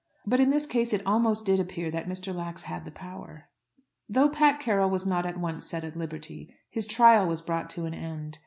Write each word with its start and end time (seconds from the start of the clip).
But 0.25 0.39
in 0.39 0.49
this 0.49 0.65
case 0.65 0.93
it 0.93 1.05
almost 1.05 1.45
did 1.45 1.59
appear 1.59 1.91
that 1.91 2.07
Mr. 2.09 2.33
Lax 2.33 2.63
had 2.63 2.85
the 2.85 2.91
power. 2.91 3.49
Though 4.09 4.29
Pat 4.29 4.59
Carroll 4.59 4.89
was 4.89 5.05
not 5.05 5.27
at 5.27 5.37
once 5.39 5.63
set 5.63 5.83
at 5.83 5.95
liberty, 5.95 6.55
his 6.71 6.87
trial 6.87 7.27
was 7.27 7.43
brought 7.43 7.69
to 7.69 7.85
an 7.85 7.93
end. 7.93 8.39